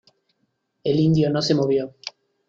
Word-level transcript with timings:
el 0.83 0.99
indio 0.99 1.29
no 1.29 1.43
se 1.43 1.53
movió. 1.53 1.93